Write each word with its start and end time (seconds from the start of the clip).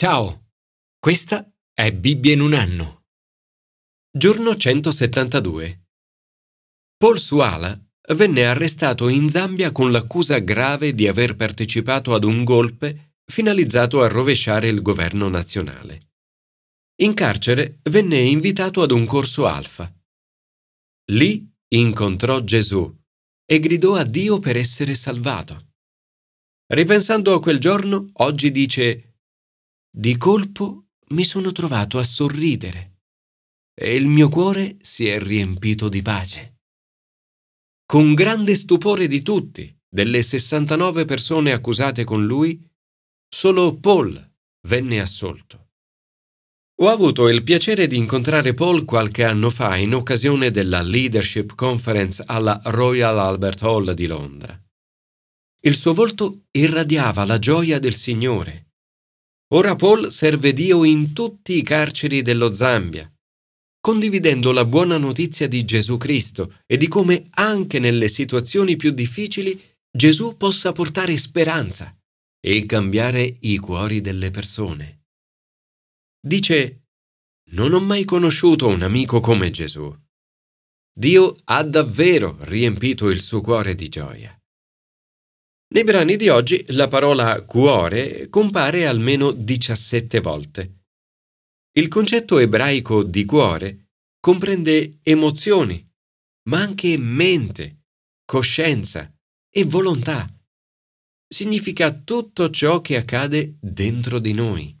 Ciao, 0.00 0.52
questa 0.96 1.52
è 1.74 1.92
Bibbia 1.92 2.32
in 2.32 2.40
un 2.40 2.54
anno. 2.54 3.06
Giorno 4.16 4.56
172. 4.56 5.88
Paul 6.96 7.18
Suala 7.18 7.76
venne 8.14 8.46
arrestato 8.46 9.08
in 9.08 9.28
Zambia 9.28 9.72
con 9.72 9.90
l'accusa 9.90 10.38
grave 10.38 10.94
di 10.94 11.08
aver 11.08 11.34
partecipato 11.34 12.14
ad 12.14 12.22
un 12.22 12.44
golpe 12.44 13.16
finalizzato 13.24 14.00
a 14.00 14.06
rovesciare 14.06 14.68
il 14.68 14.82
governo 14.82 15.28
nazionale. 15.28 16.12
In 17.02 17.12
carcere 17.12 17.80
venne 17.90 18.20
invitato 18.20 18.82
ad 18.82 18.92
un 18.92 19.04
corso 19.04 19.48
alfa. 19.48 19.92
Lì 21.10 21.44
incontrò 21.74 22.40
Gesù 22.44 22.96
e 23.44 23.58
gridò 23.58 23.96
a 23.96 24.04
Dio 24.04 24.38
per 24.38 24.56
essere 24.56 24.94
salvato. 24.94 25.72
Ripensando 26.68 27.34
a 27.34 27.40
quel 27.40 27.58
giorno, 27.58 28.06
oggi 28.12 28.52
dice, 28.52 29.07
di 29.98 30.16
colpo 30.16 30.90
mi 31.08 31.24
sono 31.24 31.50
trovato 31.50 31.98
a 31.98 32.04
sorridere 32.04 32.98
e 33.74 33.96
il 33.96 34.06
mio 34.06 34.28
cuore 34.28 34.76
si 34.80 35.08
è 35.08 35.18
riempito 35.18 35.88
di 35.88 36.02
pace. 36.02 36.60
Con 37.84 38.14
grande 38.14 38.54
stupore 38.54 39.08
di 39.08 39.22
tutti, 39.22 39.76
delle 39.88 40.22
69 40.22 41.04
persone 41.04 41.50
accusate 41.50 42.04
con 42.04 42.24
lui, 42.24 42.64
solo 43.28 43.74
Paul 43.74 44.34
venne 44.68 45.00
assolto. 45.00 45.70
Ho 46.80 46.90
avuto 46.90 47.28
il 47.28 47.42
piacere 47.42 47.88
di 47.88 47.96
incontrare 47.96 48.54
Paul 48.54 48.84
qualche 48.84 49.24
anno 49.24 49.50
fa 49.50 49.74
in 49.74 49.94
occasione 49.94 50.52
della 50.52 50.80
Leadership 50.80 51.56
Conference 51.56 52.22
alla 52.24 52.60
Royal 52.66 53.18
Albert 53.18 53.62
Hall 53.62 53.90
di 53.94 54.06
Londra. 54.06 54.56
Il 55.62 55.74
suo 55.74 55.92
volto 55.92 56.44
irradiava 56.52 57.24
la 57.24 57.40
gioia 57.40 57.80
del 57.80 57.94
Signore. 57.94 58.67
Ora 59.54 59.76
Paul 59.76 60.12
serve 60.12 60.52
Dio 60.52 60.84
in 60.84 61.14
tutti 61.14 61.56
i 61.56 61.62
carceri 61.62 62.20
dello 62.20 62.52
Zambia, 62.52 63.10
condividendo 63.80 64.52
la 64.52 64.66
buona 64.66 64.98
notizia 64.98 65.48
di 65.48 65.64
Gesù 65.64 65.96
Cristo 65.96 66.60
e 66.66 66.76
di 66.76 66.86
come 66.86 67.28
anche 67.30 67.78
nelle 67.78 68.08
situazioni 68.08 68.76
più 68.76 68.90
difficili 68.90 69.58
Gesù 69.90 70.36
possa 70.36 70.72
portare 70.72 71.16
speranza 71.16 71.96
e 72.38 72.66
cambiare 72.66 73.38
i 73.40 73.56
cuori 73.56 74.02
delle 74.02 74.30
persone. 74.30 75.06
Dice, 76.20 76.82
non 77.52 77.72
ho 77.72 77.80
mai 77.80 78.04
conosciuto 78.04 78.68
un 78.68 78.82
amico 78.82 79.20
come 79.20 79.50
Gesù. 79.50 79.96
Dio 80.92 81.34
ha 81.44 81.62
davvero 81.62 82.36
riempito 82.40 83.08
il 83.08 83.22
suo 83.22 83.40
cuore 83.40 83.74
di 83.74 83.88
gioia. 83.88 84.37
Nei 85.70 85.84
brani 85.84 86.16
di 86.16 86.30
oggi 86.30 86.64
la 86.68 86.88
parola 86.88 87.42
cuore 87.42 88.30
compare 88.30 88.86
almeno 88.86 89.32
17 89.32 90.20
volte. 90.20 90.84
Il 91.72 91.88
concetto 91.88 92.38
ebraico 92.38 93.02
di 93.02 93.26
cuore 93.26 93.90
comprende 94.18 94.98
emozioni, 95.02 95.86
ma 96.48 96.62
anche 96.62 96.96
mente, 96.96 97.82
coscienza 98.24 99.14
e 99.50 99.64
volontà. 99.64 100.26
Significa 101.28 101.92
tutto 101.92 102.48
ciò 102.48 102.80
che 102.80 102.96
accade 102.96 103.58
dentro 103.60 104.18
di 104.20 104.32
noi. 104.32 104.74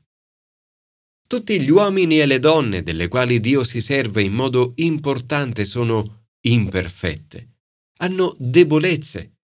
Tutti 1.28 1.60
gli 1.60 1.68
uomini 1.68 2.18
e 2.18 2.24
le 2.24 2.38
donne 2.38 2.82
delle 2.82 3.08
quali 3.08 3.40
Dio 3.40 3.62
si 3.62 3.82
serve 3.82 4.22
in 4.22 4.32
modo 4.32 4.72
importante 4.76 5.66
sono 5.66 6.28
imperfette, 6.40 7.56
hanno 7.98 8.34
debolezze 8.38 9.37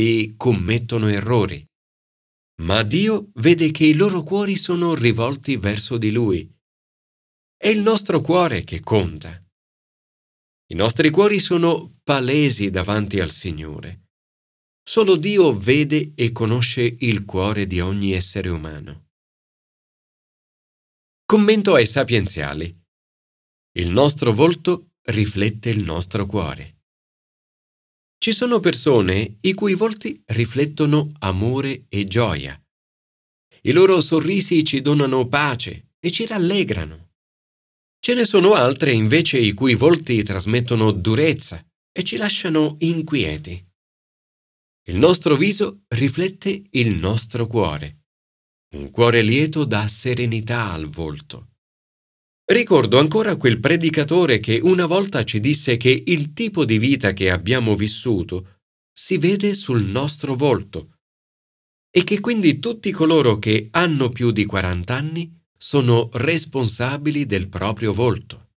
e 0.00 0.34
commettono 0.36 1.08
errori. 1.08 1.64
Ma 2.62 2.82
Dio 2.82 3.30
vede 3.34 3.70
che 3.70 3.84
i 3.84 3.94
loro 3.94 4.22
cuori 4.22 4.56
sono 4.56 4.94
rivolti 4.94 5.56
verso 5.56 5.98
di 5.98 6.10
Lui. 6.10 6.50
È 7.56 7.68
il 7.68 7.80
nostro 7.80 8.20
cuore 8.20 8.64
che 8.64 8.80
conta. 8.80 9.30
I 10.68 10.74
nostri 10.74 11.10
cuori 11.10 11.38
sono 11.38 11.98
palesi 12.02 12.70
davanti 12.70 13.20
al 13.20 13.30
Signore. 13.30 14.08
Solo 14.82 15.16
Dio 15.16 15.56
vede 15.56 16.12
e 16.14 16.32
conosce 16.32 16.96
il 17.00 17.24
cuore 17.24 17.66
di 17.66 17.80
ogni 17.80 18.12
essere 18.12 18.48
umano. 18.48 19.08
Commento 21.26 21.74
ai 21.74 21.86
sapienziali. 21.86 22.74
Il 23.72 23.90
nostro 23.90 24.32
volto 24.32 24.92
riflette 25.02 25.70
il 25.70 25.82
nostro 25.84 26.26
cuore. 26.26 26.79
Ci 28.22 28.34
sono 28.34 28.60
persone 28.60 29.36
i 29.40 29.54
cui 29.54 29.72
volti 29.72 30.22
riflettono 30.26 31.10
amore 31.20 31.86
e 31.88 32.06
gioia. 32.06 32.54
I 33.62 33.72
loro 33.72 34.02
sorrisi 34.02 34.62
ci 34.62 34.82
donano 34.82 35.26
pace 35.26 35.92
e 35.98 36.10
ci 36.10 36.26
rallegrano. 36.26 37.12
Ce 37.98 38.12
ne 38.12 38.26
sono 38.26 38.52
altre 38.52 38.92
invece 38.92 39.38
i 39.38 39.54
cui 39.54 39.74
volti 39.74 40.22
trasmettono 40.22 40.90
durezza 40.90 41.66
e 41.90 42.02
ci 42.04 42.18
lasciano 42.18 42.76
inquieti. 42.80 43.66
Il 44.88 44.96
nostro 44.96 45.34
viso 45.34 45.84
riflette 45.88 46.64
il 46.72 46.96
nostro 46.96 47.46
cuore. 47.46 48.02
Un 48.74 48.90
cuore 48.90 49.22
lieto 49.22 49.64
dà 49.64 49.88
serenità 49.88 50.72
al 50.72 50.90
volto. 50.90 51.49
Ricordo 52.50 52.98
ancora 52.98 53.36
quel 53.36 53.60
predicatore 53.60 54.40
che 54.40 54.58
una 54.60 54.86
volta 54.86 55.22
ci 55.22 55.38
disse 55.38 55.76
che 55.76 56.02
il 56.06 56.32
tipo 56.32 56.64
di 56.64 56.78
vita 56.78 57.12
che 57.12 57.30
abbiamo 57.30 57.76
vissuto 57.76 58.58
si 58.92 59.18
vede 59.18 59.54
sul 59.54 59.84
nostro 59.84 60.34
volto 60.34 60.96
e 61.92 62.02
che 62.02 62.18
quindi 62.18 62.58
tutti 62.58 62.90
coloro 62.90 63.38
che 63.38 63.68
hanno 63.70 64.08
più 64.08 64.32
di 64.32 64.46
40 64.46 64.96
anni 64.96 65.40
sono 65.56 66.08
responsabili 66.12 67.24
del 67.24 67.48
proprio 67.48 67.92
volto. 67.92 68.48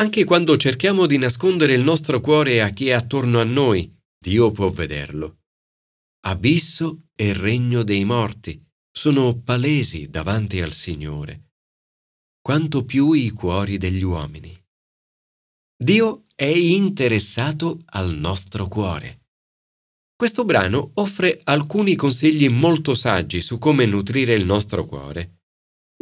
Anche 0.00 0.24
quando 0.24 0.58
cerchiamo 0.58 1.06
di 1.06 1.16
nascondere 1.16 1.72
il 1.72 1.82
nostro 1.82 2.20
cuore 2.20 2.60
a 2.60 2.68
chi 2.68 2.88
è 2.88 2.92
attorno 2.92 3.40
a 3.40 3.44
noi, 3.44 3.90
Dio 4.22 4.50
può 4.50 4.68
vederlo. 4.68 5.38
Abisso 6.26 7.06
e 7.14 7.32
regno 7.32 7.82
dei 7.82 8.04
morti 8.04 8.62
sono 8.92 9.40
palesi 9.40 10.10
davanti 10.10 10.60
al 10.60 10.74
Signore, 10.74 11.47
quanto 12.48 12.82
più 12.82 13.12
i 13.12 13.28
cuori 13.28 13.76
degli 13.76 14.02
uomini. 14.02 14.58
Dio 15.76 16.22
è 16.34 16.46
interessato 16.46 17.82
al 17.90 18.16
nostro 18.16 18.68
cuore. 18.68 19.26
Questo 20.16 20.46
brano 20.46 20.92
offre 20.94 21.40
alcuni 21.44 21.94
consigli 21.94 22.48
molto 22.48 22.94
saggi 22.94 23.42
su 23.42 23.58
come 23.58 23.84
nutrire 23.84 24.32
il 24.32 24.46
nostro 24.46 24.86
cuore. 24.86 25.40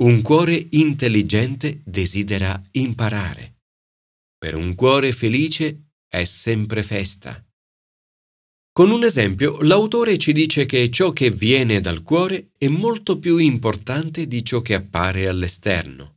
Un 0.03 0.23
cuore 0.23 0.69
intelligente 0.71 1.83
desidera 1.85 2.63
imparare. 2.71 3.63
Per 4.39 4.55
un 4.55 4.77
cuore 4.77 5.11
felice 5.11 5.95
è 6.07 6.23
sempre 6.23 6.85
festa. 6.85 7.45
Con 8.71 8.93
un 8.93 9.03
esempio, 9.03 9.61
l'autore 9.63 10.17
ci 10.17 10.31
dice 10.31 10.65
che 10.65 10.89
ciò 10.93 11.11
che 11.11 11.33
viene 11.33 11.81
dal 11.81 12.05
cuore 12.05 12.51
è 12.57 12.69
molto 12.69 13.19
più 13.19 13.39
importante 13.39 14.29
di 14.29 14.45
ciò 14.45 14.63
che 14.63 14.75
appare 14.75 15.27
all'esterno. 15.27 16.15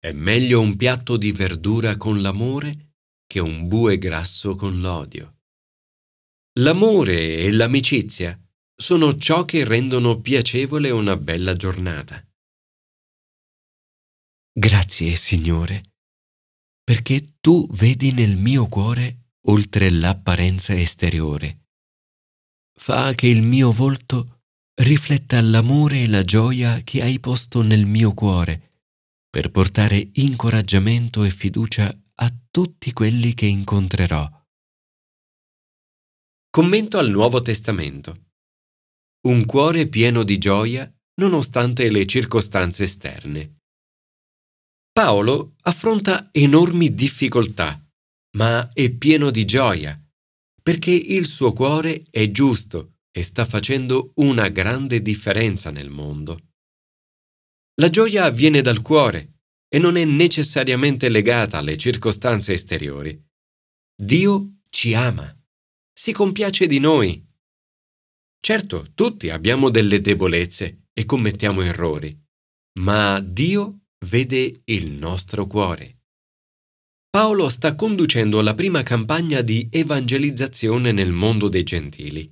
È 0.00 0.12
meglio 0.12 0.60
un 0.60 0.76
piatto 0.76 1.16
di 1.16 1.30
verdura 1.30 1.96
con 1.98 2.22
l'amore 2.22 2.94
che 3.26 3.38
un 3.38 3.68
bue 3.68 3.98
grasso 3.98 4.54
con 4.54 4.80
l'odio. 4.80 5.42
L'amore 6.58 7.36
e 7.36 7.50
l'amicizia 7.52 8.36
sono 8.74 9.16
ciò 9.18 9.44
che 9.44 9.64
rendono 9.64 10.20
piacevole 10.20 10.90
una 10.90 11.16
bella 11.16 11.54
giornata. 11.54 12.26
Grazie, 14.52 15.14
Signore, 15.16 15.92
perché 16.82 17.36
tu 17.38 17.68
vedi 17.72 18.12
nel 18.12 18.36
mio 18.36 18.66
cuore 18.68 19.34
oltre 19.48 19.90
l'apparenza 19.90 20.74
esteriore 20.74 21.60
fa 22.80 23.12
che 23.14 23.26
il 23.26 23.42
mio 23.42 23.72
volto 23.72 24.44
rifletta 24.80 25.38
l'amore 25.42 26.00
e 26.02 26.08
la 26.08 26.22
gioia 26.22 26.80
che 26.82 27.02
hai 27.02 27.20
posto 27.20 27.60
nel 27.60 27.84
mio 27.84 28.14
cuore 28.14 28.69
per 29.30 29.50
portare 29.52 30.10
incoraggiamento 30.14 31.22
e 31.22 31.30
fiducia 31.30 31.96
a 32.16 32.34
tutti 32.50 32.92
quelli 32.92 33.32
che 33.32 33.46
incontrerò. 33.46 34.28
Commento 36.50 36.98
al 36.98 37.08
Nuovo 37.10 37.40
Testamento. 37.40 38.32
Un 39.28 39.44
cuore 39.46 39.86
pieno 39.86 40.24
di 40.24 40.36
gioia 40.38 40.92
nonostante 41.20 41.88
le 41.90 42.06
circostanze 42.06 42.82
esterne. 42.82 43.58
Paolo 44.92 45.54
affronta 45.62 46.30
enormi 46.32 46.92
difficoltà, 46.92 47.80
ma 48.36 48.68
è 48.72 48.90
pieno 48.90 49.30
di 49.30 49.44
gioia 49.44 50.00
perché 50.62 50.90
il 50.90 51.26
suo 51.26 51.52
cuore 51.52 52.02
è 52.10 52.30
giusto 52.30 52.98
e 53.10 53.22
sta 53.22 53.44
facendo 53.44 54.12
una 54.16 54.48
grande 54.48 55.00
differenza 55.02 55.70
nel 55.70 55.90
mondo. 55.90 56.49
La 57.80 57.88
gioia 57.88 58.28
viene 58.28 58.60
dal 58.60 58.82
cuore 58.82 59.38
e 59.66 59.78
non 59.78 59.96
è 59.96 60.04
necessariamente 60.04 61.08
legata 61.08 61.56
alle 61.56 61.78
circostanze 61.78 62.52
esteriori. 62.52 63.18
Dio 63.96 64.58
ci 64.68 64.92
ama, 64.92 65.34
si 65.90 66.12
compiace 66.12 66.66
di 66.66 66.78
noi. 66.78 67.26
Certo, 68.38 68.90
tutti 68.94 69.30
abbiamo 69.30 69.70
delle 69.70 70.02
debolezze 70.02 70.88
e 70.92 71.06
commettiamo 71.06 71.62
errori, 71.62 72.14
ma 72.80 73.18
Dio 73.20 73.86
vede 74.04 74.60
il 74.64 74.92
nostro 74.92 75.46
cuore. 75.46 76.02
Paolo 77.08 77.48
sta 77.48 77.74
conducendo 77.76 78.42
la 78.42 78.52
prima 78.52 78.82
campagna 78.82 79.40
di 79.40 79.68
evangelizzazione 79.70 80.92
nel 80.92 81.12
mondo 81.12 81.48
dei 81.48 81.62
gentili. 81.62 82.30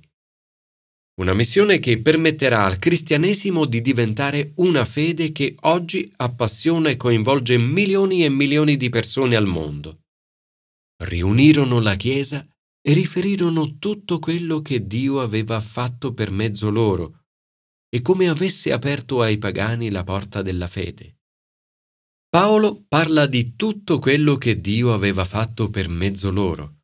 Una 1.19 1.33
missione 1.33 1.79
che 1.79 2.01
permetterà 2.01 2.63
al 2.63 2.79
cristianesimo 2.79 3.65
di 3.65 3.81
diventare 3.81 4.53
una 4.55 4.85
fede 4.85 5.33
che 5.33 5.53
oggi 5.61 6.09
appassiona 6.15 6.89
e 6.89 6.95
coinvolge 6.95 7.57
milioni 7.57 8.23
e 8.23 8.29
milioni 8.29 8.77
di 8.77 8.87
persone 8.87 9.35
al 9.35 9.45
mondo. 9.45 10.03
Riunirono 11.03 11.81
la 11.81 11.95
Chiesa 11.95 12.47
e 12.81 12.93
riferirono 12.93 13.77
tutto 13.79 14.19
quello 14.19 14.61
che 14.61 14.87
Dio 14.87 15.19
aveva 15.19 15.59
fatto 15.59 16.13
per 16.13 16.31
mezzo 16.31 16.69
loro 16.69 17.25
e 17.89 18.01
come 18.01 18.29
avesse 18.29 18.71
aperto 18.71 19.21
ai 19.21 19.37
pagani 19.37 19.89
la 19.89 20.05
porta 20.05 20.41
della 20.41 20.67
fede. 20.67 21.17
Paolo 22.29 22.85
parla 22.87 23.25
di 23.25 23.57
tutto 23.57 23.99
quello 23.99 24.37
che 24.37 24.61
Dio 24.61 24.93
aveva 24.93 25.25
fatto 25.25 25.69
per 25.69 25.89
mezzo 25.89 26.31
loro. 26.31 26.77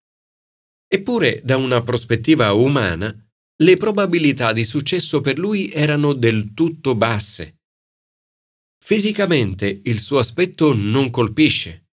Eppure, 0.87 1.41
da 1.41 1.55
una 1.55 1.81
prospettiva 1.83 2.51
umana, 2.51 3.24
le 3.63 3.77
probabilità 3.77 4.51
di 4.51 4.65
successo 4.65 5.21
per 5.21 5.39
lui 5.39 5.71
erano 5.71 6.13
del 6.13 6.53
tutto 6.53 6.93
basse. 6.95 7.59
Fisicamente 8.83 9.81
il 9.85 9.99
suo 9.99 10.19
aspetto 10.19 10.73
non 10.73 11.09
colpisce. 11.09 11.85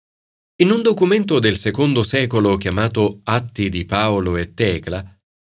In 0.63 0.71
un 0.71 0.83
documento 0.83 1.39
del 1.39 1.57
secondo 1.57 2.03
secolo 2.03 2.57
chiamato 2.57 3.21
Atti 3.25 3.69
di 3.69 3.85
Paolo 3.85 4.37
e 4.37 4.55
Tecla, 4.55 5.03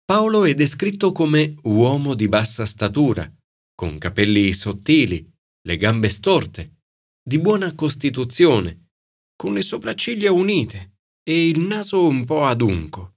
Paolo 0.04 0.44
è 0.44 0.54
descritto 0.54 1.10
come 1.10 1.54
uomo 1.64 2.14
di 2.14 2.28
bassa 2.28 2.64
statura, 2.64 3.30
con 3.74 3.98
capelli 3.98 4.52
sottili, 4.52 5.28
le 5.62 5.76
gambe 5.76 6.08
storte, 6.08 6.76
di 7.20 7.40
buona 7.40 7.74
costituzione, 7.74 8.90
con 9.34 9.52
le 9.52 9.62
sopracciglia 9.62 10.30
unite 10.30 10.98
e 11.22 11.48
il 11.48 11.58
naso 11.58 12.06
un 12.06 12.24
po' 12.24 12.44
adunco, 12.44 13.16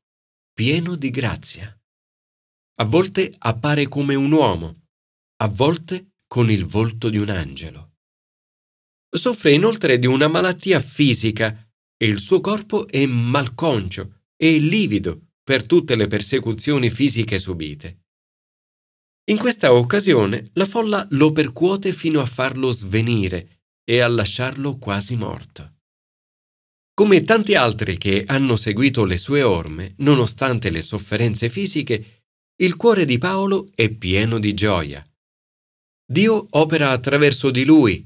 pieno 0.51 0.95
di 0.95 1.12
grazia. 1.12 1.79
A 2.81 2.86
volte 2.86 3.34
appare 3.40 3.90
come 3.90 4.16
un 4.16 4.31
uomo, 4.31 4.86
a 5.42 5.50
volte 5.50 6.12
con 6.26 6.50
il 6.50 6.66
volto 6.66 7.10
di 7.10 7.18
un 7.18 7.28
angelo. 7.28 7.96
Soffre 9.10 9.52
inoltre 9.52 10.00
di 10.00 10.08
una 10.08 10.30
malattia 10.30 10.80
fisica 10.80 11.70
e 11.98 12.08
il 12.08 12.20
suo 12.20 12.40
corpo 12.40 12.88
è 12.88 13.06
malconcio 13.06 14.22
e 14.38 14.58
livido 14.60 15.31
per 15.44 15.66
tutte 15.66 15.98
le 15.98 16.08
persecuzioni 16.08 16.90
fisiche 16.90 17.38
subite. 17.38 18.06
In 19.30 19.38
questa 19.38 19.74
occasione 19.74 20.50
la 20.54 20.66
folla 20.66 21.06
lo 21.12 21.34
percuote 21.34 21.92
fino 21.92 22.22
a 22.22 22.25
farlo 22.25 22.72
svenire 22.72 23.64
e 23.84 24.00
a 24.00 24.08
lasciarlo 24.08 24.78
quasi 24.78 25.18
morto. 25.18 25.80
Come 26.94 27.24
tanti 27.24 27.56
altri 27.56 27.98
che 27.98 28.24
hanno 28.25 28.56
seguito 28.56 29.04
le 29.04 29.18
sue 29.18 29.42
orme, 29.42 29.96
nonostante 29.98 30.70
le 30.70 30.82
sofferenze 30.82 31.50
fisiche, 31.50 32.19
il 32.62 32.76
cuore 32.76 33.06
di 33.06 33.18
Paolo 33.18 33.70
è 33.74 33.90
pieno 33.90 34.38
di 34.38 34.54
gioia. 34.54 35.06
Dio 36.06 36.48
opera 36.52 36.92
attraverso 36.92 37.52
di 37.52 37.64
lui, 37.64 38.06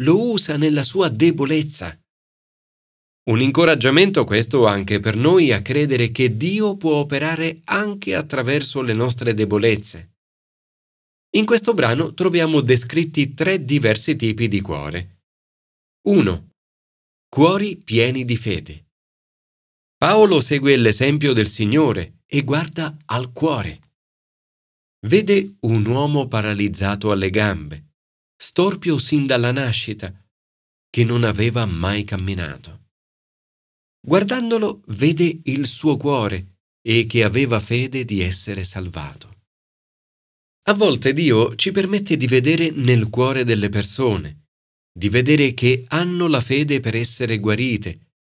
lo 0.00 0.30
usa 0.32 0.56
nella 0.56 0.82
sua 0.82 1.08
debolezza. 1.08 1.96
Un 3.30 3.40
incoraggiamento 3.40 4.24
questo 4.24 4.66
anche 4.66 4.98
per 4.98 5.14
noi 5.14 5.52
a 5.52 5.62
credere 5.62 6.10
che 6.10 6.36
Dio 6.36 6.76
può 6.76 6.96
operare 6.96 7.60
anche 7.66 8.16
attraverso 8.16 8.82
le 8.82 8.94
nostre 8.94 9.32
debolezze. 9.32 10.14
In 11.36 11.46
questo 11.46 11.72
brano 11.72 12.14
troviamo 12.14 12.60
descritti 12.60 13.32
tre 13.32 13.64
diversi 13.64 14.16
tipi 14.16 14.48
di 14.48 14.60
cuore. 14.60 15.20
1. 16.08 16.48
Cuori 17.28 17.76
pieni 17.76 18.24
di 18.24 18.36
fede. 18.36 18.86
Paolo 19.96 20.40
segue 20.40 20.76
l'esempio 20.76 21.32
del 21.32 21.48
Signore 21.48 22.22
e 22.26 22.42
guarda 22.42 22.96
al 23.06 23.32
cuore. 23.32 23.82
Vede 25.04 25.56
un 25.60 25.84
uomo 25.84 26.28
paralizzato 26.28 27.12
alle 27.12 27.28
gambe, 27.28 27.92
storpio 28.36 28.98
sin 28.98 29.26
dalla 29.26 29.52
nascita, 29.52 30.12
che 30.88 31.04
non 31.04 31.24
aveva 31.24 31.66
mai 31.66 32.04
camminato. 32.04 32.88
Guardandolo 34.00 34.82
vede 34.86 35.40
il 35.44 35.66
suo 35.66 35.96
cuore 35.96 36.58
e 36.80 37.06
che 37.06 37.22
aveva 37.22 37.60
fede 37.60 38.04
di 38.04 38.20
essere 38.20 38.64
salvato. 38.64 39.42
A 40.68 40.74
volte 40.74 41.12
Dio 41.12 41.54
ci 41.54 41.70
permette 41.70 42.16
di 42.16 42.26
vedere 42.26 42.70
nel 42.70 43.10
cuore 43.10 43.44
delle 43.44 43.68
persone 43.68 44.44
di 44.96 45.08
vedere 45.08 45.54
che 45.54 45.84
hanno 45.88 46.28
la 46.28 46.40
fede 46.40 46.78
per 46.78 46.94
essere 46.94 47.38
guarite, 47.38 48.12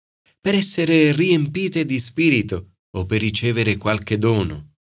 per 0.42 0.56
essere 0.56 1.12
riempite 1.12 1.86
di 1.86 2.00
spirito 2.00 2.78
o 2.98 3.06
per 3.06 3.22
ricevere 3.22 3.78
qualche 3.78 4.18
dono. 4.18 4.73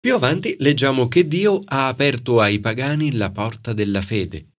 Più 0.00 0.14
avanti 0.14 0.56
leggiamo 0.58 1.08
che 1.08 1.28
Dio 1.28 1.60
ha 1.64 1.88
aperto 1.88 2.40
ai 2.40 2.58
pagani 2.58 3.12
la 3.12 3.30
porta 3.30 3.72
della 3.72 4.00
fede. 4.00 4.54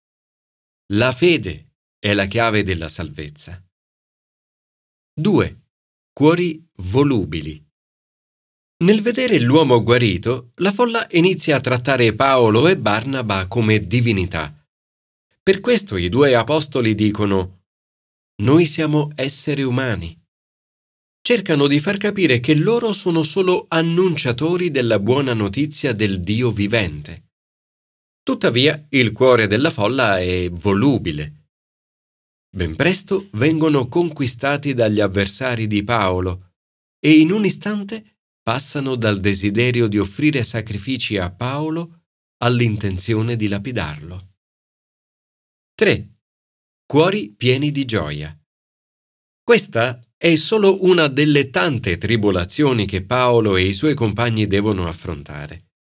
La 0.93 1.11
fede 1.11 1.73
è 1.99 2.13
la 2.13 2.27
chiave 2.27 2.63
della 2.63 2.87
salvezza. 2.87 3.61
2. 5.19 5.61
Cuori 6.13 6.63
volubili. 6.83 7.61
Nel 8.83 9.01
vedere 9.01 9.39
l'uomo 9.39 9.83
guarito, 9.83 10.51
la 10.55 10.71
folla 10.71 11.05
inizia 11.11 11.57
a 11.57 11.61
trattare 11.61 12.15
Paolo 12.15 12.67
e 12.67 12.77
Barnaba 12.77 13.47
come 13.47 13.85
divinità 13.85 14.55
per 15.43 15.59
questo 15.59 15.97
i 15.97 16.07
due 16.07 16.35
apostoli 16.35 16.93
dicono, 16.93 17.63
noi 18.43 18.67
siamo 18.67 19.09
esseri 19.15 19.63
umani. 19.63 20.20
Cercano 21.33 21.67
di 21.67 21.79
far 21.79 21.95
capire 21.95 22.41
che 22.41 22.53
loro 22.55 22.91
sono 22.91 23.23
solo 23.23 23.65
annunciatori 23.69 24.69
della 24.69 24.99
buona 24.99 25.33
notizia 25.33 25.93
del 25.93 26.19
Dio 26.19 26.51
vivente. 26.51 27.29
Tuttavia 28.21 28.85
il 28.89 29.13
cuore 29.13 29.47
della 29.47 29.69
folla 29.69 30.19
è 30.19 30.49
volubile. 30.49 31.45
Ben 32.53 32.75
presto 32.75 33.29
vengono 33.35 33.87
conquistati 33.87 34.73
dagli 34.73 34.99
avversari 34.99 35.67
di 35.67 35.85
Paolo 35.85 36.55
e 36.99 37.17
in 37.17 37.31
un 37.31 37.45
istante 37.45 38.17
passano 38.43 38.95
dal 38.95 39.21
desiderio 39.21 39.87
di 39.87 39.99
offrire 39.99 40.43
sacrifici 40.43 41.17
a 41.17 41.31
Paolo 41.31 42.07
all'intenzione 42.39 43.37
di 43.37 43.47
lapidarlo. 43.47 44.33
3. 45.75 46.13
Cuori 46.85 47.29
pieni 47.29 47.71
di 47.71 47.85
gioia. 47.85 48.37
Questa 49.41 49.97
è 50.21 50.35
solo 50.35 50.85
una 50.85 51.07
delle 51.07 51.49
tante 51.49 51.97
tribolazioni 51.97 52.85
che 52.85 53.03
Paolo 53.03 53.55
e 53.55 53.63
i 53.63 53.73
suoi 53.73 53.95
compagni 53.95 54.45
devono 54.45 54.87
affrontare. 54.87 55.71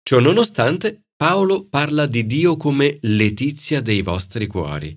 Ciononostante, 0.00 1.06
Paolo 1.16 1.66
parla 1.66 2.06
di 2.06 2.24
Dio 2.24 2.56
come 2.56 2.98
letizia 3.00 3.80
dei 3.80 4.00
vostri 4.00 4.46
cuori. 4.46 4.96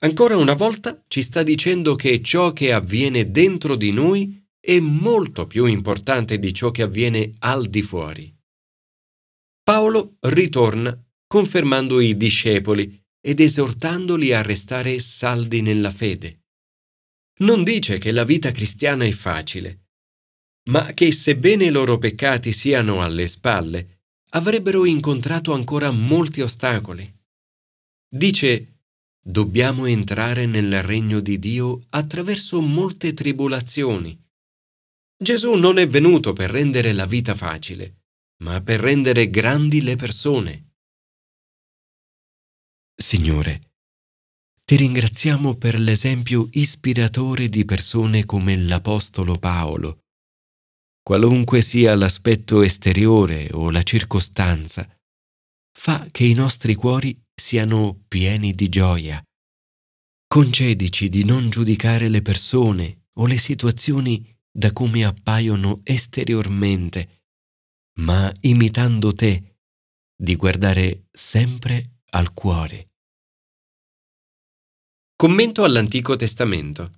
Ancora 0.00 0.36
una 0.36 0.52
volta 0.52 1.02
ci 1.08 1.22
sta 1.22 1.42
dicendo 1.42 1.96
che 1.96 2.20
ciò 2.20 2.52
che 2.52 2.74
avviene 2.74 3.30
dentro 3.30 3.76
di 3.76 3.92
noi 3.92 4.46
è 4.60 4.78
molto 4.78 5.46
più 5.46 5.64
importante 5.64 6.38
di 6.38 6.52
ciò 6.52 6.70
che 6.70 6.82
avviene 6.82 7.32
al 7.38 7.64
di 7.64 7.80
fuori. 7.80 8.30
Paolo 9.62 10.16
ritorna 10.20 11.02
confermando 11.26 11.98
i 11.98 12.14
discepoli 12.14 13.02
ed 13.22 13.40
esortandoli 13.40 14.34
a 14.34 14.42
restare 14.42 14.98
saldi 14.98 15.62
nella 15.62 15.90
fede. 15.90 16.42
Non 17.38 17.62
dice 17.62 17.98
che 17.98 18.12
la 18.12 18.24
vita 18.24 18.50
cristiana 18.50 19.04
è 19.04 19.12
facile, 19.12 19.88
ma 20.70 20.92
che 20.94 21.12
sebbene 21.12 21.66
i 21.66 21.70
loro 21.70 21.98
peccati 21.98 22.52
siano 22.52 23.02
alle 23.02 23.26
spalle, 23.26 24.04
avrebbero 24.30 24.84
incontrato 24.84 25.52
ancora 25.52 25.90
molti 25.90 26.40
ostacoli. 26.40 27.12
Dice, 28.08 28.80
dobbiamo 29.20 29.86
entrare 29.86 30.46
nel 30.46 30.82
regno 30.82 31.20
di 31.20 31.38
Dio 31.38 31.84
attraverso 31.90 32.60
molte 32.62 33.12
tribolazioni. 33.12 34.18
Gesù 35.18 35.54
non 35.54 35.78
è 35.78 35.86
venuto 35.86 36.32
per 36.32 36.50
rendere 36.50 36.92
la 36.92 37.06
vita 37.06 37.34
facile, 37.34 38.04
ma 38.42 38.62
per 38.62 38.80
rendere 38.80 39.28
grandi 39.28 39.82
le 39.82 39.96
persone. 39.96 40.74
Signore, 42.94 43.75
ti 44.66 44.74
ringraziamo 44.74 45.54
per 45.54 45.78
l'esempio 45.78 46.48
ispiratore 46.50 47.48
di 47.48 47.64
persone 47.64 48.24
come 48.24 48.56
l'Apostolo 48.56 49.38
Paolo. 49.38 50.00
Qualunque 51.04 51.62
sia 51.62 51.94
l'aspetto 51.94 52.62
esteriore 52.62 53.48
o 53.52 53.70
la 53.70 53.84
circostanza, 53.84 54.84
fa 55.78 56.08
che 56.10 56.24
i 56.24 56.34
nostri 56.34 56.74
cuori 56.74 57.16
siano 57.32 58.02
pieni 58.08 58.56
di 58.56 58.68
gioia. 58.68 59.22
Concedici 60.26 61.08
di 61.08 61.24
non 61.24 61.48
giudicare 61.48 62.08
le 62.08 62.22
persone 62.22 63.04
o 63.20 63.26
le 63.26 63.38
situazioni 63.38 64.36
da 64.50 64.72
come 64.72 65.04
appaiono 65.04 65.78
esteriormente, 65.84 67.22
ma 68.00 68.32
imitando 68.40 69.12
te, 69.12 69.58
di 70.20 70.34
guardare 70.34 71.06
sempre 71.12 72.00
al 72.10 72.32
cuore. 72.32 72.88
Commento 75.18 75.64
all'Antico 75.64 76.14
Testamento. 76.14 76.90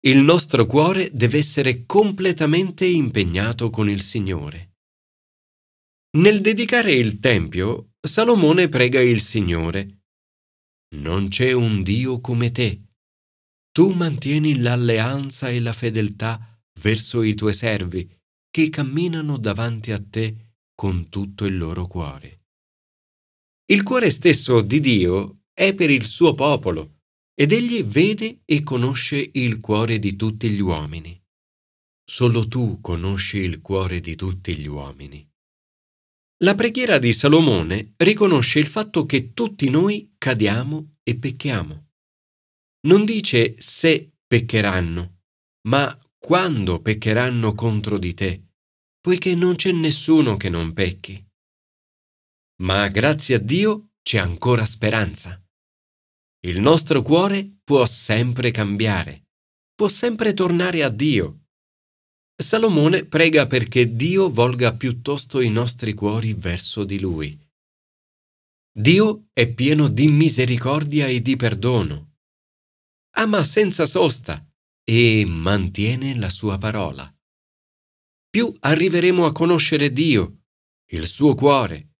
Il 0.00 0.18
nostro 0.18 0.66
cuore 0.66 1.10
deve 1.10 1.38
essere 1.38 1.86
completamente 1.86 2.84
impegnato 2.84 3.70
con 3.70 3.88
il 3.88 4.02
Signore. 4.02 4.74
Nel 6.18 6.42
dedicare 6.42 6.92
il 6.92 7.18
Tempio, 7.18 7.92
Salomone 7.98 8.68
prega 8.68 9.00
il 9.00 9.22
Signore. 9.22 10.02
Non 10.96 11.28
c'è 11.28 11.52
un 11.52 11.82
Dio 11.82 12.20
come 12.20 12.50
te. 12.50 12.82
Tu 13.72 13.94
mantieni 13.94 14.58
l'alleanza 14.58 15.48
e 15.48 15.60
la 15.60 15.72
fedeltà 15.72 16.62
verso 16.82 17.22
i 17.22 17.32
tuoi 17.32 17.54
servi 17.54 18.06
che 18.50 18.68
camminano 18.68 19.38
davanti 19.38 19.92
a 19.92 19.98
te 19.98 20.56
con 20.74 21.08
tutto 21.08 21.46
il 21.46 21.56
loro 21.56 21.86
cuore. 21.86 22.42
Il 23.64 23.82
cuore 23.82 24.10
stesso 24.10 24.60
di 24.60 24.80
Dio 24.80 25.44
è 25.54 25.74
per 25.74 25.88
il 25.88 26.04
suo 26.04 26.34
popolo 26.34 26.96
ed 27.40 27.52
egli 27.52 27.84
vede 27.84 28.40
e 28.44 28.64
conosce 28.64 29.30
il 29.34 29.60
cuore 29.60 30.00
di 30.00 30.16
tutti 30.16 30.50
gli 30.50 30.58
uomini. 30.58 31.22
Solo 32.04 32.48
tu 32.48 32.80
conosci 32.80 33.36
il 33.36 33.60
cuore 33.60 34.00
di 34.00 34.16
tutti 34.16 34.56
gli 34.56 34.66
uomini. 34.66 35.24
La 36.38 36.56
preghiera 36.56 36.98
di 36.98 37.12
Salomone 37.12 37.94
riconosce 37.96 38.58
il 38.58 38.66
fatto 38.66 39.06
che 39.06 39.34
tutti 39.34 39.70
noi 39.70 40.14
cadiamo 40.18 40.96
e 41.04 41.16
pecchiamo. 41.16 41.90
Non 42.88 43.04
dice 43.04 43.54
se 43.58 44.16
peccheranno, 44.26 45.20
ma 45.68 45.96
quando 46.18 46.82
peccheranno 46.82 47.54
contro 47.54 47.98
di 47.98 48.14
te, 48.14 48.46
poiché 49.00 49.36
non 49.36 49.54
c'è 49.54 49.70
nessuno 49.70 50.36
che 50.36 50.48
non 50.48 50.72
pecchi. 50.72 51.24
Ma 52.62 52.88
grazie 52.88 53.36
a 53.36 53.38
Dio 53.38 53.90
c'è 54.02 54.18
ancora 54.18 54.64
speranza. 54.64 55.40
Il 56.42 56.60
nostro 56.60 57.02
cuore 57.02 57.58
può 57.64 57.84
sempre 57.84 58.52
cambiare, 58.52 59.26
può 59.74 59.88
sempre 59.88 60.34
tornare 60.34 60.84
a 60.84 60.88
Dio. 60.88 61.46
Salomone 62.40 63.04
prega 63.06 63.48
perché 63.48 63.96
Dio 63.96 64.30
volga 64.30 64.72
piuttosto 64.76 65.40
i 65.40 65.50
nostri 65.50 65.94
cuori 65.94 66.34
verso 66.34 66.84
di 66.84 67.00
Lui. 67.00 67.36
Dio 68.70 69.26
è 69.32 69.52
pieno 69.52 69.88
di 69.88 70.06
misericordia 70.06 71.08
e 71.08 71.20
di 71.20 71.34
perdono. 71.34 72.18
Ama 73.16 73.42
senza 73.42 73.84
sosta 73.84 74.48
e 74.84 75.24
mantiene 75.26 76.14
la 76.14 76.30
sua 76.30 76.56
parola. 76.56 77.12
Più 78.30 78.54
arriveremo 78.60 79.26
a 79.26 79.32
conoscere 79.32 79.92
Dio, 79.92 80.42
il 80.92 81.08
suo 81.08 81.34
cuore, 81.34 81.94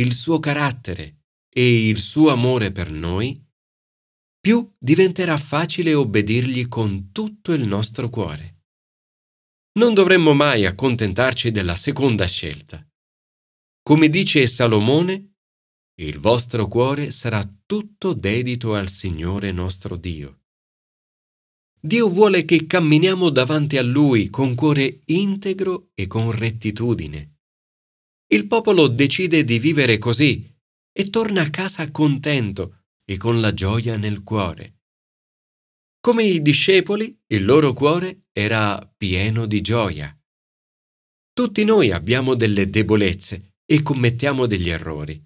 il 0.00 0.12
suo 0.12 0.40
carattere 0.40 1.20
e 1.48 1.86
il 1.88 2.00
suo 2.00 2.30
amore 2.30 2.72
per 2.72 2.90
noi, 2.90 3.45
più 4.46 4.72
diventerà 4.78 5.36
facile 5.38 5.92
obbedirgli 5.92 6.68
con 6.68 7.10
tutto 7.10 7.52
il 7.52 7.66
nostro 7.66 8.08
cuore. 8.08 8.66
Non 9.80 9.92
dovremmo 9.92 10.34
mai 10.34 10.64
accontentarci 10.66 11.50
della 11.50 11.74
seconda 11.74 12.26
scelta. 12.26 12.80
Come 13.82 14.08
dice 14.08 14.46
Salomone, 14.46 15.38
il 16.00 16.20
vostro 16.20 16.68
cuore 16.68 17.10
sarà 17.10 17.42
tutto 17.66 18.14
dedito 18.14 18.76
al 18.76 18.88
Signore 18.88 19.50
nostro 19.50 19.96
Dio. 19.96 20.42
Dio 21.80 22.08
vuole 22.08 22.44
che 22.44 22.66
camminiamo 22.66 23.30
davanti 23.30 23.78
a 23.78 23.82
Lui 23.82 24.30
con 24.30 24.54
cuore 24.54 25.00
integro 25.06 25.90
e 25.92 26.06
con 26.06 26.30
rettitudine 26.30 27.38
il 28.28 28.46
popolo 28.46 28.86
decide 28.86 29.42
di 29.42 29.58
vivere 29.58 29.98
così 29.98 30.48
e 30.92 31.10
torna 31.10 31.42
a 31.42 31.50
casa 31.50 31.90
contento 31.90 32.85
e 33.08 33.16
con 33.16 33.40
la 33.40 33.54
gioia 33.54 33.96
nel 33.96 34.22
cuore. 34.22 34.80
Come 36.00 36.24
i 36.24 36.42
discepoli, 36.42 37.18
il 37.28 37.44
loro 37.44 37.72
cuore 37.72 38.26
era 38.32 38.86
pieno 38.96 39.46
di 39.46 39.60
gioia. 39.60 40.12
Tutti 41.32 41.64
noi 41.64 41.92
abbiamo 41.92 42.34
delle 42.34 42.68
debolezze 42.68 43.56
e 43.64 43.82
commettiamo 43.82 44.46
degli 44.46 44.68
errori. 44.68 45.22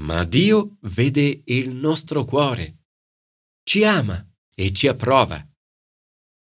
Ma 0.00 0.24
Dio 0.24 0.76
vede 0.82 1.42
il 1.46 1.70
nostro 1.70 2.24
cuore, 2.24 2.84
ci 3.62 3.84
ama 3.84 4.24
e 4.54 4.72
ci 4.72 4.88
approva. 4.88 5.44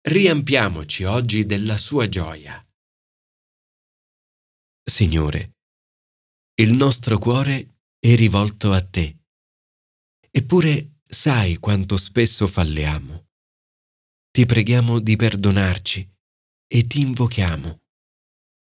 Riempiamoci 0.08 1.04
oggi 1.04 1.44
della 1.44 1.76
sua 1.76 2.08
gioia. 2.08 2.60
Signore, 4.82 5.56
il 6.58 6.72
nostro 6.72 7.18
cuore 7.18 7.80
è 7.98 8.14
rivolto 8.14 8.72
a 8.72 8.80
te. 8.80 9.25
Eppure 10.36 10.98
sai 11.08 11.56
quanto 11.56 11.96
spesso 11.96 12.46
falliamo. 12.46 13.28
Ti 14.30 14.44
preghiamo 14.44 14.98
di 14.98 15.16
perdonarci 15.16 16.14
e 16.66 16.86
ti 16.86 17.00
invochiamo. 17.00 17.80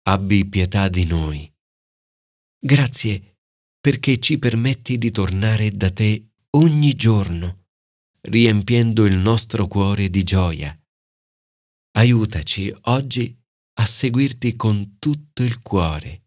Abbi 0.05 0.49
pietà 0.49 0.89
di 0.89 1.05
noi. 1.05 1.55
Grazie 2.59 3.41
perché 3.79 4.19
ci 4.21 4.39
permetti 4.39 4.97
di 4.97 5.11
tornare 5.11 5.71
da 5.73 5.91
te 5.91 6.31
ogni 6.53 6.95
giorno, 6.95 7.67
riempiendo 8.23 9.05
il 9.05 9.19
nostro 9.19 9.67
cuore 9.67 10.09
di 10.09 10.23
gioia. 10.23 10.75
Aiutaci 11.99 12.75
oggi 12.85 13.39
a 13.75 13.85
seguirti 13.85 14.57
con 14.57 14.97
tutto 14.99 15.43
il 15.43 15.61
cuore. 15.61 16.20